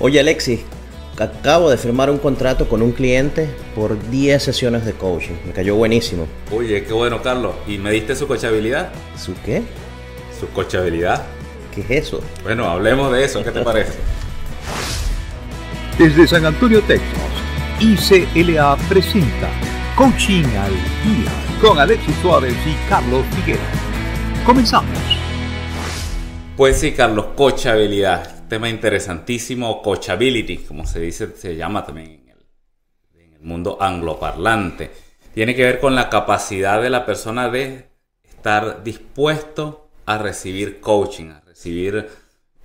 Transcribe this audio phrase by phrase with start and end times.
[0.00, 0.60] Oye Alexis,
[1.18, 5.34] acabo de firmar un contrato con un cliente por 10 sesiones de coaching.
[5.46, 6.26] Me cayó buenísimo.
[6.50, 7.54] Oye, qué bueno, Carlos.
[7.66, 8.90] ¿Y me diste su cochabilidad?
[9.16, 9.62] ¿Su qué?
[10.38, 11.24] Su cochabilidad.
[11.74, 12.20] ¿Qué es eso?
[12.42, 13.42] Bueno, hablemos de eso.
[13.42, 13.92] ¿Qué te parece?
[15.98, 17.20] Desde San Antonio, Texas,
[17.80, 19.48] ICLA presenta
[19.96, 21.30] Coaching al Día
[21.60, 23.62] con Alexis Suárez y Carlos Figueroa.
[24.44, 24.98] Comenzamos.
[26.56, 32.22] Pues sí, Carlos, coachabilidad tema interesantísimo, coachability, como se dice, se llama también
[33.14, 34.90] en el, mundo angloparlante.
[35.32, 37.86] Tiene que ver con la capacidad de la persona de
[38.28, 42.06] estar dispuesto a recibir coaching, a recibir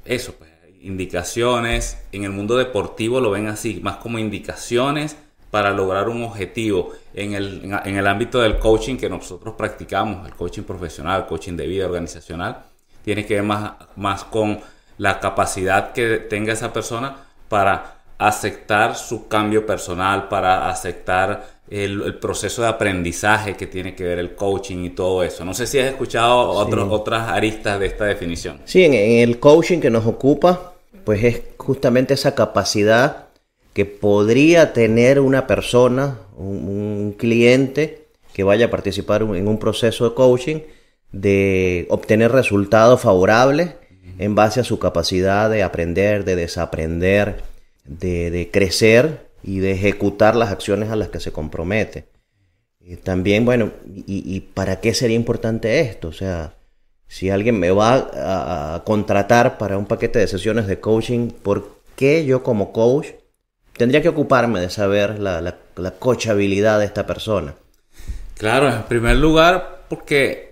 [0.03, 2.03] eso, pues, indicaciones.
[2.11, 5.15] En el mundo deportivo lo ven así, más como indicaciones
[5.51, 6.91] para lograr un objetivo.
[7.13, 11.65] En el, en el ámbito del coaching que nosotros practicamos, el coaching profesional, coaching de
[11.65, 12.65] vida organizacional,
[13.05, 14.59] tiene que ver más, más con
[14.97, 17.15] la capacidad que tenga esa persona
[17.49, 24.19] para aceptar su cambio personal, para aceptar el, proceso de aprendizaje que tiene que ver
[24.19, 25.45] el coaching y todo eso.
[25.45, 28.59] No sé si has escuchado otras aristas de esta definición.
[28.65, 30.73] Sí, en, el coaching que nos ocupa,
[31.03, 33.25] pues es justamente esa capacidad
[33.73, 40.15] que podría tener una persona, un cliente que vaya a participar en un proceso de
[40.15, 40.59] coaching,
[41.11, 43.69] de obtener resultados favorables
[44.17, 47.43] en base a su capacidad de aprender, de desaprender,
[47.85, 52.05] de, crecer y de ejecutar las acciones a las que se compromete.
[53.03, 56.07] también, bueno, y, para qué sería importante esto?
[56.09, 56.53] O sea,
[57.07, 62.25] si alguien me va a, contratar para un paquete de sesiones de coaching, ¿por qué
[62.25, 63.07] yo como coach
[63.77, 67.55] tendría que ocuparme de saber la, la coachabilidad de esta persona?
[68.37, 70.46] Claro, en primer lugar, porque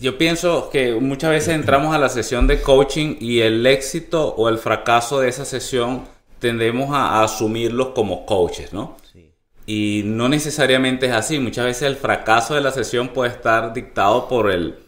[0.00, 4.48] yo pienso que muchas veces entramos a la sesión de coaching y el éxito o
[4.48, 6.04] el fracaso de esa sesión
[6.38, 8.96] tendemos a, asumirlos como coaches, ¿no?
[9.12, 9.32] Sí.
[9.66, 11.38] Y no necesariamente es así.
[11.38, 14.86] Muchas veces el fracaso de la sesión puede estar dictado por el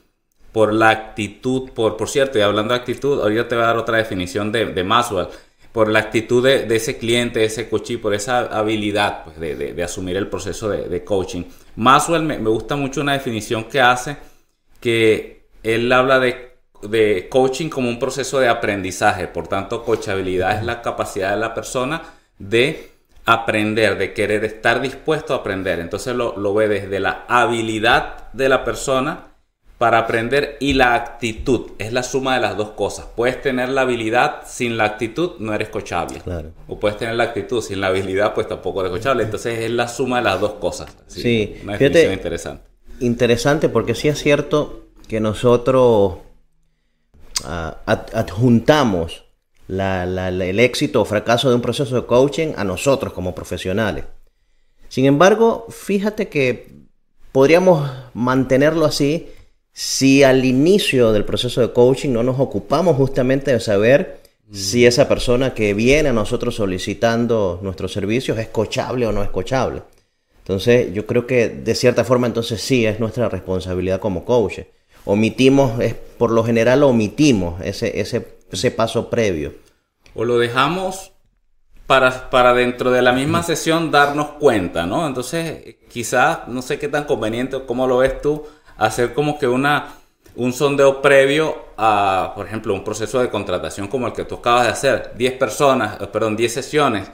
[0.53, 3.77] por la actitud, por, por cierto, y hablando de actitud, ahorita te voy a dar
[3.77, 5.29] otra definición de, de Maswell,
[5.73, 9.83] por la actitud de, ese cliente, de ese coach, por esa habilidad pues, de, de,
[9.85, 11.45] asumir el proceso de, coaching.
[11.77, 14.17] Maswell me, me gusta mucho una definición que hace
[14.81, 19.29] que él habla de, coaching como un proceso de aprendizaje.
[19.29, 22.03] Por tanto, coachabilidad es la capacidad de la persona
[22.39, 22.91] de
[23.25, 25.81] aprender, de querer estar dispuesto a aprender.
[25.81, 29.25] Entonces lo, lo ve desde la habilidad de la persona
[29.77, 31.73] para aprender y la actitud.
[31.79, 33.07] Es la suma de las dos cosas.
[33.15, 36.23] Puedes tener la habilidad sin la actitud, no eres coachable.
[36.67, 39.25] O puedes tener la actitud sin la habilidad, pues tampoco eres coachable.
[39.25, 40.97] Entonces es la suma de las dos cosas.
[41.07, 42.68] Sí, una definición interesante
[43.01, 46.19] interesante porque sí es cierto que nosotros
[47.45, 49.25] ah, adjuntamos
[49.69, 54.05] el éxito o fracaso de un proceso de coaching a nosotros como profesionales.
[54.89, 56.73] Sin embargo, fíjate que
[57.33, 59.29] podríamos mantenerlo así
[59.73, 64.21] si al inicio del proceso de coaching no nos ocupamos justamente de saber
[64.51, 69.29] si esa persona que viene a nosotros solicitando nuestros servicios es coachable o no es
[69.29, 69.83] coachable.
[70.49, 74.67] Entonces, yo creo que de cierta forma, entonces sí, es nuestra responsabilidad como coaches.
[75.05, 79.53] Omitimos, es, por lo general omitimos ese, ese, ese paso previo.
[80.15, 81.13] O lo dejamos
[81.87, 85.07] para, para dentro de la misma sesión darnos cuenta, ¿no?
[85.07, 88.47] Entonces, quizás, no sé qué tan conveniente o cómo lo ves tú,
[88.79, 89.97] hacer como que una,
[90.35, 94.65] un sondeo previo a, por ejemplo, un proceso de contratación como el que tú acabas
[94.65, 95.13] de hacer.
[95.15, 97.11] 10 personas, perdón, 10 sesiones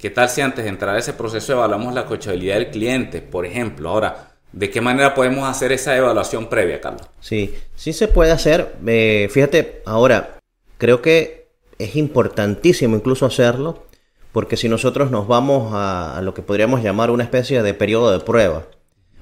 [0.00, 3.44] ¿Qué tal si antes de entrar a ese proceso evaluamos la coachabilidad del cliente, por
[3.44, 3.90] ejemplo?
[3.90, 7.06] Ahora, ¿de qué manera podemos hacer esa evaluación previa, Carlos?
[7.20, 8.76] Sí, sí se puede hacer.
[8.86, 10.38] Eh, fíjate, ahora,
[10.78, 13.84] creo que es importantísimo incluso hacerlo,
[14.32, 18.20] porque si nosotros nos vamos a, lo que podríamos llamar una especie de periodo de
[18.20, 18.64] prueba,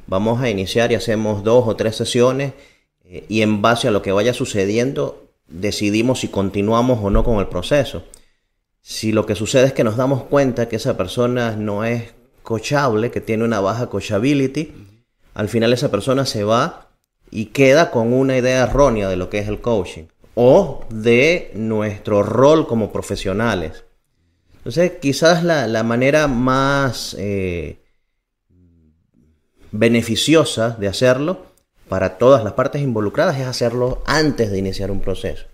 [0.07, 2.53] vamos a iniciar y hacemos dos o tres sesiones
[3.05, 7.41] eh, y en base a lo que vaya sucediendo decidimos si continuamos o no con
[7.41, 8.05] el proceso.
[8.91, 13.11] Si lo que sucede es que nos damos cuenta que esa persona no es coachable,
[13.11, 14.73] que tiene una baja coachability,
[15.35, 16.89] al final esa persona se va
[17.31, 20.05] y queda con una idea errónea de lo que es el coaching
[20.35, 23.85] o de nuestro rol como profesionales.
[24.57, 27.83] Entonces, quizás la, manera más eh,
[29.71, 31.45] beneficiosa de hacerlo
[31.91, 35.45] para todas las partes involucradas es hacerlo antes de iniciar un proceso.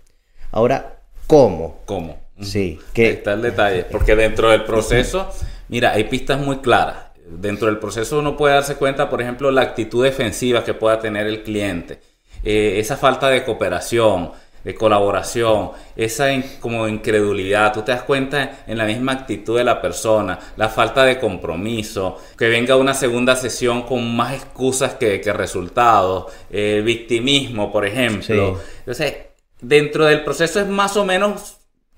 [0.53, 1.81] Ahora, ¿cómo?
[1.85, 2.24] ¿Cómo?
[2.41, 2.79] Sí.
[2.93, 3.11] Que...
[3.11, 3.85] está el detalle.
[3.91, 5.29] Porque dentro del proceso,
[5.69, 6.97] mira, hay pistas muy claras.
[7.27, 11.27] Dentro del proceso uno puede darse cuenta, por ejemplo, la actitud defensiva que pueda tener
[11.27, 11.99] el cliente.
[12.43, 14.31] Eh, esa falta de cooperación.
[14.65, 16.25] de colaboración, esa
[16.59, 21.05] como incredulidad, tú te das cuenta en la misma actitud de la persona, la falta
[21.05, 27.71] de compromiso, que venga una segunda sesión con más excusas que, que resultados, el victimismo,
[27.71, 28.59] por ejemplo.
[28.79, 29.13] Entonces,
[29.61, 31.54] dentro del proceso es más o menos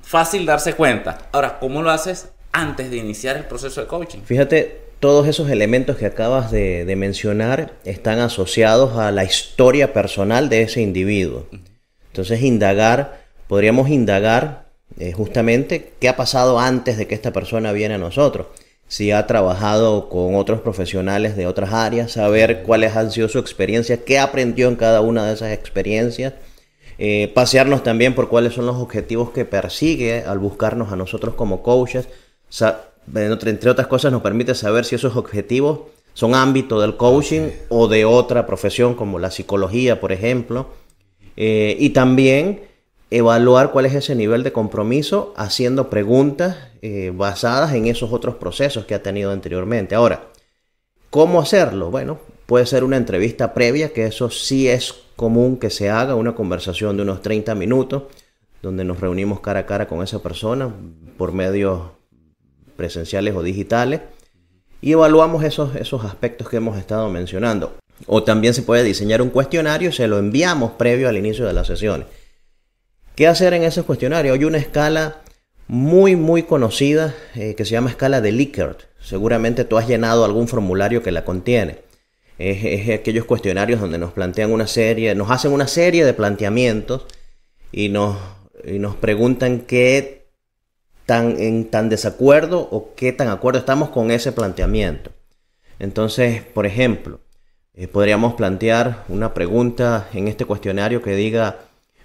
[0.08, 1.18] fácil darse cuenta.
[1.34, 4.20] Ahora, ¿cómo lo haces antes de iniciar el proceso de coaching?
[4.24, 10.62] Fíjate, todos esos elementos que acabas de, mencionar están asociados a la historia personal de
[10.62, 11.46] ese individuo.
[12.08, 17.96] Entonces, indagar, podríamos indagar eh, justamente qué ha pasado antes de que esta persona viene
[17.96, 18.48] a nosotros.
[18.88, 24.06] Si ha trabajado con otros profesionales de otras áreas, saber cuáles han sido su experiencia,
[24.06, 26.34] qué aprendió en cada una de esas experiencias.
[27.00, 31.62] Eh, pasearnos también por cuáles son los objetivos que persigue al buscarnos a nosotros como
[31.62, 32.08] coaches
[33.16, 35.82] entre otras cosas, nos permite saber si esos objetivos
[36.14, 40.68] son ámbito del coaching o de otra profesión como la psicología, por ejemplo.
[41.36, 42.62] Eh, y también
[43.12, 48.86] evaluar cuál es ese nivel de compromiso haciendo preguntas eh, basadas en esos otros procesos
[48.86, 49.96] que ha tenido anteriormente.
[49.96, 50.28] Ahora,
[51.10, 51.92] ¿cómo hacerlo?
[51.92, 56.36] Bueno, puede ser una entrevista previa, que eso sí es común que se haga, una
[56.36, 58.04] conversación de unos 30 minutos,
[58.62, 60.74] donde nos reunimos cara a cara con esa persona
[61.18, 61.98] por medio
[62.78, 64.02] presenciales o digitales,
[64.80, 67.76] y evaluamos esos, esos aspectos que hemos estado mencionando.
[68.06, 71.54] O también se puede diseñar un cuestionario y se lo enviamos previo al inicio de
[71.54, 72.08] las sesiones.
[73.16, 74.34] ¿Qué hacer en ese cuestionario?
[74.34, 75.22] Hay una escala
[75.68, 78.82] muy, muy conocida eh, que se llama escala de Likert.
[79.02, 81.87] Seguramente tú has llenado algún formulario que la contiene.
[82.38, 87.06] Es, aquellos cuestionarios donde nos plantean una serie, nos hacen una serie de planteamientos
[87.72, 88.18] y nos,
[88.64, 90.28] y nos preguntan qué
[91.06, 95.12] tan en tan desacuerdo o qué tan acuerdo estamos con ese planteamiento.
[95.80, 97.20] Entonces, por ejemplo,
[97.74, 101.60] eh, podríamos plantear una pregunta en este cuestionario que diga,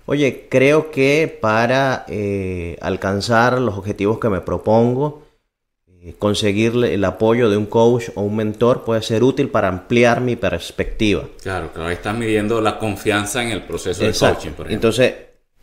[0.06, 5.22] oye, creo que para eh, alcanzar los objetivos que me propongo,
[6.18, 10.36] conseguir el apoyo de un coach o un mentor puede ser útil para ampliar mi
[10.36, 11.24] perspectiva.
[11.42, 14.70] Claro, claro, ahí estás midiendo la confianza en el proceso de coaching, por ejemplo.
[14.70, 15.14] Entonces,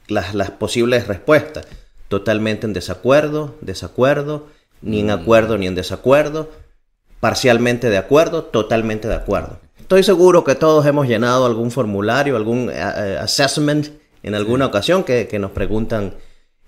[0.07, 1.68] las, las posibles respuestas
[2.07, 4.47] totalmente en desacuerdo, desacuerdo,
[4.81, 5.12] ni en mm.
[5.12, 6.50] acuerdo ni en desacuerdo,
[7.19, 9.59] parcialmente de acuerdo, totalmente de acuerdo.
[9.80, 13.88] Estoy seguro que todos hemos llenado algún formulario, algún eh, eh, assessment
[14.24, 16.15] en alguna ocasión que, nos preguntan,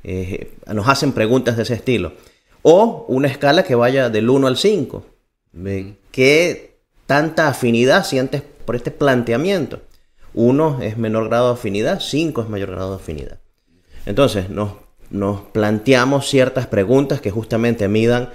[0.04, 2.14] eh, nos hacen preguntas de ese estilo.
[2.62, 5.06] O una escala que vaya del 1 al 5.
[6.12, 9.82] ¿Qué tanta afinidad sientes por este planteamiento?
[10.34, 13.40] 1 es menor grado de afinidad, 5 es mayor grado de afinidad.
[14.06, 14.72] Entonces, nos
[15.12, 18.30] nos planteamos ciertas preguntas que justamente midan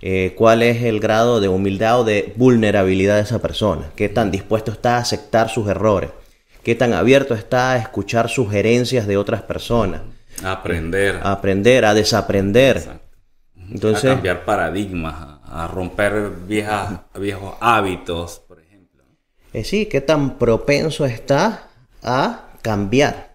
[0.00, 4.30] eh, cuál es el grado de humildad o de vulnerabilidad de esa persona, qué tan
[4.30, 6.10] dispuesto está a aceptar sus errores,
[6.62, 10.02] qué tan abierto está a escuchar sugerencias de otras personas.
[10.42, 11.16] A aprender.
[11.22, 13.00] A aprender, a desaprender.
[13.70, 19.04] Entonces, a cambiar paradigmas, a romper viejas, viejos hábitos, por ejemplo.
[19.52, 21.68] Eh, sí, qué tan propenso está
[22.02, 23.30] a cambiar.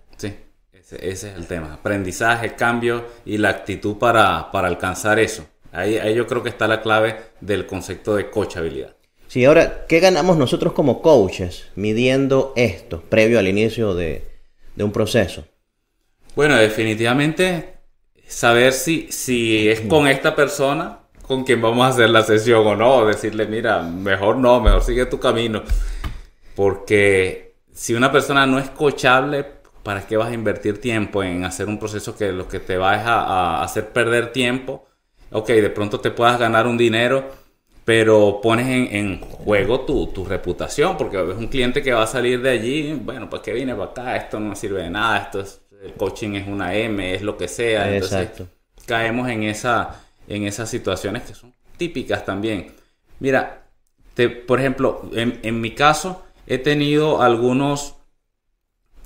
[0.86, 1.74] Ese, es el tema.
[1.74, 5.48] Aprendizaje, cambio y la actitud para, alcanzar eso.
[5.72, 8.96] Ahí, yo creo que está la clave del concepto de coachabilidad.
[9.28, 14.24] Sí, ahora, ¿qué ganamos nosotros como coaches midiendo esto previo al inicio de,
[14.78, 15.46] un proceso?
[16.36, 17.75] Bueno, definitivamente
[18.28, 22.76] saber si, si es con esta persona con quien vamos a hacer la sesión o
[22.76, 23.06] no.
[23.06, 25.64] Decirle, mira, mejor no, mejor sigue tu camino.
[26.56, 29.46] Porque si una persona no es coachable,
[29.84, 32.94] ¿para qué vas a invertir tiempo en hacer un proceso que lo que te va
[32.94, 34.86] a, hacer perder tiempo?
[35.32, 37.26] Ok, de pronto te puedas ganar un dinero,
[37.84, 42.52] pero pones en, juego tu, reputación, porque es un cliente que va a salir de
[42.52, 44.16] allí, bueno, ¿para qué viene para acá?
[44.16, 47.48] Esto no sirve de nada, esto es, el coaching es una M, es lo que
[47.48, 47.94] sea.
[47.94, 48.30] Entonces,
[48.86, 52.74] caemos en, esa, en esas situaciones que son típicas también.
[53.20, 53.64] Mira,
[54.14, 57.96] te, por ejemplo, en, en mi caso, he tenido algunos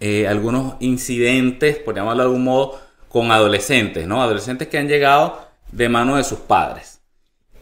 [0.01, 4.23] eh, algunos incidentes, por llamarlo de algún modo, con adolescentes, ¿no?
[4.23, 7.01] Adolescentes que han llegado de mano de sus padres.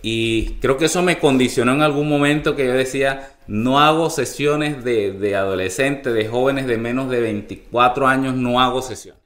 [0.04, 4.84] Y creo que eso me condicionó en algún momento que yo decía, no hago sesiones
[4.84, 9.22] de, de adolescentes, de jóvenes de menos de 24 años, no hago sesiones.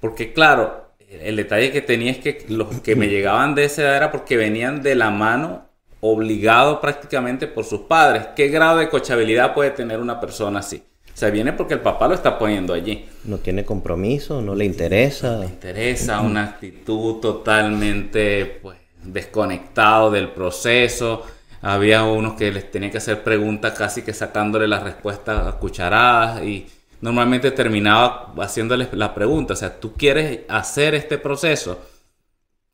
[0.00, 3.96] Porque claro, el detalle que tenía es que los que me llegaban de esa edad
[3.96, 5.68] era porque venían de la mano
[6.00, 8.28] obligado prácticamente por sus padres.
[8.34, 10.82] ¿Qué grado de cochabilidad puede tener una persona así?
[11.12, 13.06] Se viene porque el papá lo está poniendo allí.
[13.24, 15.32] No tiene compromiso, no le interesa.
[15.32, 21.26] No le interesa, una actitud totalmente pues, desconectado del proceso.
[21.62, 26.42] Había unos que les tenía que hacer preguntas casi que sacándole las respuestas a cucharadas
[26.42, 26.66] y
[27.00, 31.78] normalmente terminaba haciéndoles la pregunta, o sea, ¿tú quieres hacer este proceso?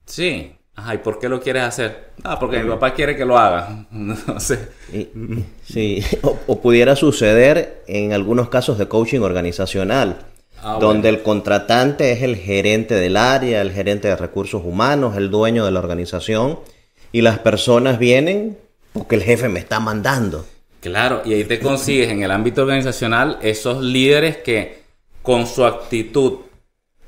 [0.04, 0.52] Sí.
[0.78, 2.10] Ajá, ¿y por qué lo quieres hacer?
[2.22, 3.86] Ah, porque mi papá quiere que lo haga.
[3.90, 4.68] no sé.
[5.64, 10.18] sí, o, pudiera suceder en algunos casos de coaching organizacional,
[10.62, 15.30] ah, donde el contratante es el gerente del área, el gerente de recursos humanos, el
[15.30, 16.60] dueño de la organización,
[17.10, 18.58] y las personas vienen
[18.98, 20.46] porque el jefe me está mandando.
[20.80, 24.82] Claro, y ahí te consigues en el ámbito organizacional esos líderes que
[25.22, 26.40] con su actitud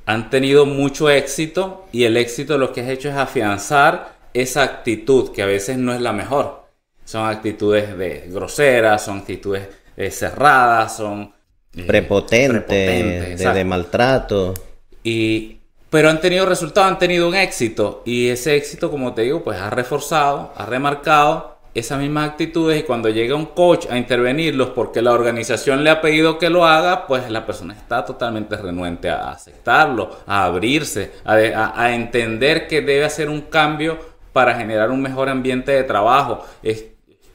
[0.05, 5.33] han tenido mucho éxito y el éxito lo que has hecho es afianzar esa actitud
[5.33, 6.67] que a veces no es la mejor.
[7.05, 11.33] Son actitudes de groseras, son actitudes eh, cerradas, son
[11.77, 14.55] eh, prepotentes, de, maltrato.
[15.03, 15.59] Y,
[15.91, 19.59] pero han tenido resultados, han tenido un éxito y ese éxito, como te digo, pues
[19.59, 25.03] ha reforzado, ha remarcado esas mismas actitudes y cuando llega un coach a intervenirlos porque
[25.03, 29.31] la organización le ha pedido que lo haga, pues la persona está totalmente renuente a
[29.31, 33.99] aceptarlo, a abrirse, a, entender que debe hacer un cambio
[34.33, 36.45] para generar un mejor ambiente de trabajo.
[36.63, 36.87] Es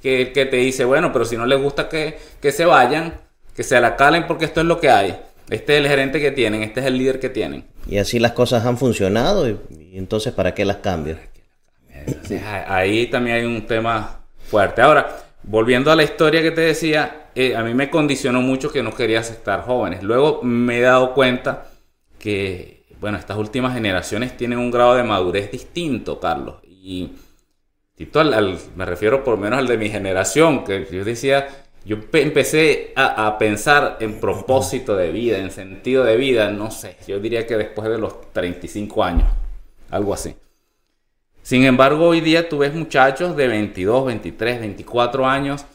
[0.02, 2.18] que, que te dice, bueno, pero si no les gusta que,
[2.52, 3.14] se vayan,
[3.56, 5.18] que se la calen porque esto es lo que hay.
[5.50, 7.66] Este es el gerente que tienen, este es el líder que tienen.
[7.88, 9.58] Y así las cosas han funcionado y,
[9.94, 11.20] entonces ¿para qué las cambian?
[12.68, 14.23] Ahí también hay un tema
[14.54, 14.84] fuerte.
[14.84, 18.84] Ahora, volviendo a la historia que te decía, eh, a mí me condicionó mucho que
[18.84, 20.04] no quería aceptar jóvenes.
[20.04, 21.72] Luego me he dado cuenta
[22.20, 26.58] que, bueno, estas últimas generaciones tienen un grado de madurez distinto, Carlos.
[26.68, 27.14] Y,
[28.76, 31.48] me refiero por lo menos al de mi generación, que yo decía,
[31.84, 37.20] yo empecé a, pensar en propósito de vida, en sentido de vida, no sé, yo
[37.20, 39.28] diría que después de los 35 años,
[39.90, 40.36] algo así.
[41.44, 45.66] Sin embargo, hoy día tú ves muchachos de 22, 23, 24 años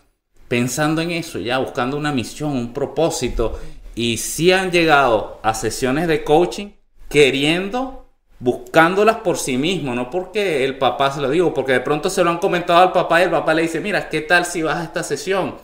[0.48, 3.60] pensando en eso, ya buscando una misión, un propósito,
[3.94, 6.68] y sí han llegado a sesiones de coaching
[7.10, 8.06] queriendo,
[8.38, 12.24] buscándolas por sí mismos, no porque el papá se lo digo, porque de pronto se
[12.24, 14.78] lo han comentado al papá y el papá le dice, mira, ¿qué tal si vas
[14.78, 15.56] a esta sesión?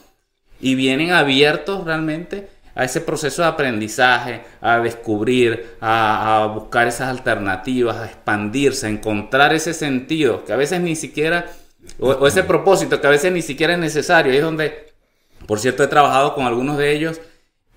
[0.60, 7.96] Y vienen abiertos realmente a ese proceso de aprendizaje, a descubrir, a, buscar esas alternativas,
[7.96, 11.46] a expandirse, a encontrar ese sentido que a veces ni siquiera,
[11.98, 14.32] o, ese propósito que a veces ni siquiera es necesario.
[14.32, 14.92] Ahí es donde,
[15.46, 17.20] por cierto, he trabajado con algunos de ellos,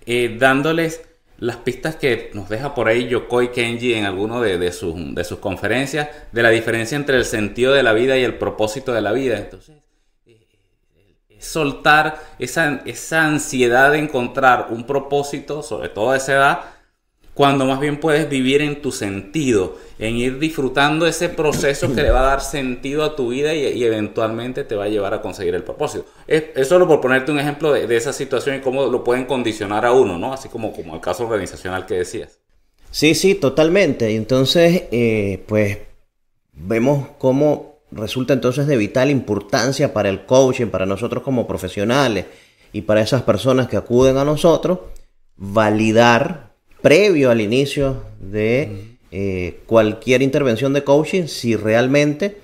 [0.06, 1.02] eh, dándoles
[1.38, 5.24] las pistas que nos deja por ahí Yokoi Kenji en alguno de, de, sus, de
[5.24, 9.02] sus conferencias, de la diferencia entre el sentido de la vida y el propósito de
[9.02, 9.38] la vida.
[9.38, 9.76] Entonces,
[11.40, 16.60] soltar esa, esa ansiedad de encontrar un propósito, sobre todo a esa edad,
[17.38, 22.10] cuando más bien puedes vivir en tu sentido, en ir disfrutando ese proceso que le
[22.10, 25.54] va a dar sentido a tu vida y, eventualmente te va a llevar a conseguir
[25.54, 26.06] el propósito.
[26.26, 29.92] Es, solo por ponerte un ejemplo de, esa situación y cómo lo pueden condicionar a
[29.92, 30.34] uno, ¿no?
[30.34, 32.40] Así como, como el caso organizacional que decías.
[32.90, 34.16] Sí, sí, totalmente.
[34.16, 35.78] Entonces, eh, pues
[36.54, 42.26] vemos cómo resulta entonces de vital importancia para el coaching, para nosotros como profesionales
[42.74, 44.80] y para esas personas que acuden a nosotros,
[45.38, 46.52] validar
[46.82, 52.38] previo al inicio de eh, cualquier intervención de coaching si realmente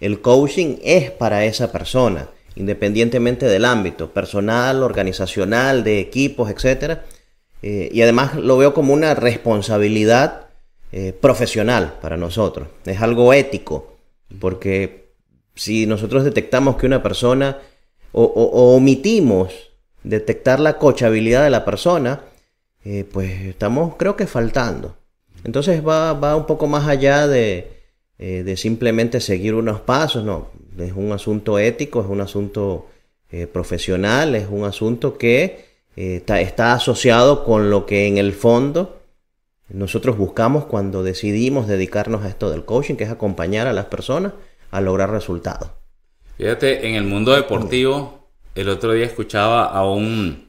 [0.00, 6.98] el coaching es para esa persona, independientemente del ámbito personal, organizacional, de equipos, etc.
[7.62, 10.48] Eh, y además lo veo como una responsabilidad
[10.90, 13.97] eh, profesional para nosotros, es algo ético
[14.40, 15.12] porque
[15.54, 17.58] si nosotros detectamos que una persona
[18.12, 18.24] o,
[18.74, 19.52] omitimos
[20.02, 22.22] detectar la cochabilidad de la persona,
[22.84, 24.96] eh, pues estamos creo que faltando.
[25.44, 27.70] Entonces va, va un poco más allá de,
[28.18, 32.86] eh, de, simplemente seguir unos pasos, no, es un asunto ético, es un asunto
[33.30, 35.66] eh, profesional, es un asunto que
[35.96, 38.97] está, está asociado con lo que en el fondo
[39.68, 44.32] nosotros buscamos cuando decidimos dedicarnos a esto del coaching, que es acompañar a las personas
[44.70, 45.70] a lograr resultados.
[46.38, 50.48] Fíjate, en el mundo deportivo, el otro día escuchaba a un,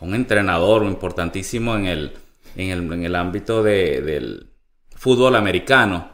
[0.00, 1.86] entrenador importantísimo en
[2.56, 4.50] el, ámbito del
[4.94, 6.10] fútbol americano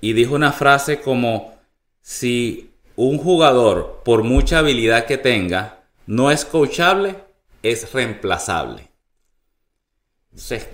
[0.00, 1.54] y dijo una frase como,
[2.00, 7.16] si un jugador, por mucha habilidad que tenga, no es coachable,
[7.62, 8.93] es reemplazable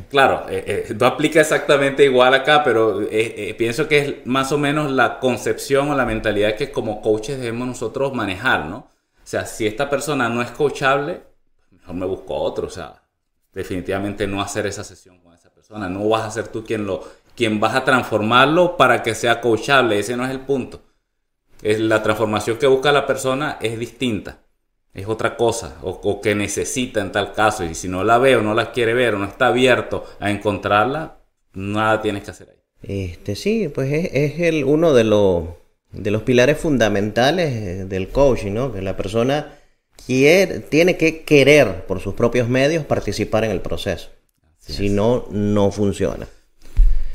[0.09, 4.59] claro, eh, eh, no aplica exactamente igual acá, pero eh, pienso que es más o
[4.59, 8.77] menos la concepción o la mentalidad que como coaches debemos nosotros manejar, ¿no?
[8.79, 11.23] O sea, si esta persona no es coachable,
[11.71, 13.03] mejor me busco otro, o sea,
[13.53, 17.05] definitivamente no hacer esa sesión con esa persona, no vas a ser tú quien lo,
[17.37, 20.83] quien vas a transformarlo para que sea coachable, ese no es el punto.
[21.63, 24.39] Es la transformación que busca la persona es distinta.
[24.93, 28.37] Es otra cosa o, o, que necesita en tal caso y si no la ve
[28.37, 31.19] o no la quiere ver o no está abierto a encontrarla,
[31.55, 32.57] nada tienes que hacer ahí.
[33.13, 35.45] Este sí, pues es, es el, uno de los,
[35.93, 38.73] de los pilares fundamentales del coaching, ¿no?
[38.73, 39.55] Que la persona
[40.07, 44.09] quiere, tiene que querer por sus propios medios participar en el proceso.
[44.61, 44.93] Así si es.
[44.93, 46.27] no, no funciona.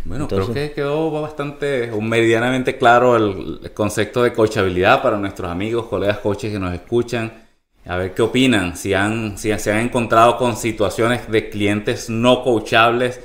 [0.05, 5.17] Bueno, Entonces- creo que quedó bastante o medianamente claro el, el concepto de coachabilidad para
[5.17, 7.44] nuestros amigos, colegas coaches que nos escuchan.
[7.85, 12.43] A ver qué opinan, si han, si se han encontrado con situaciones de clientes no
[12.43, 13.19] coachables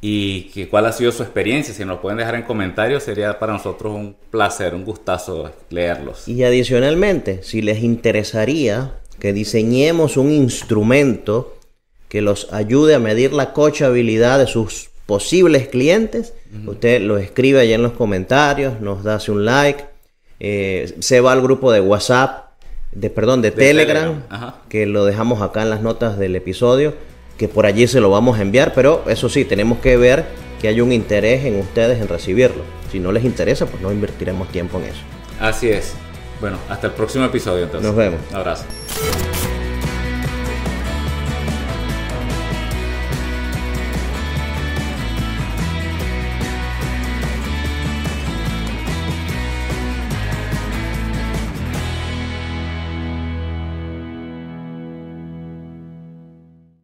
[0.00, 1.72] y que, cuál ha sido su experiencia.
[1.72, 6.28] Si nos lo pueden dejar en comentarios, sería para nosotros un placer, un gustazo leerlos.
[6.28, 11.56] Y adicionalmente, si les interesaría que diseñemos un instrumento
[12.08, 16.34] que los ayude a medir la coachabilidad de sus posibles clientes,
[16.66, 19.84] usted lo escribe allá en los comentarios, nos da un like,
[20.38, 22.43] eh, se va al grupo de WhatsApp,
[22.94, 24.22] de perdón, de, Telegram,
[24.68, 26.94] que lo dejamos acá en las notas del episodio,
[27.36, 30.24] que por allí se lo vamos a enviar, pero eso sí, tenemos que ver
[30.60, 32.62] que hay un interés en ustedes en recibirlo.
[32.90, 35.00] Si no les interesa, pues no invertiremos tiempo en eso.
[35.40, 35.94] Así es.
[36.40, 37.86] Bueno, hasta el próximo episodio entonces.
[37.86, 38.20] Nos vemos.
[38.30, 38.64] Un abrazo.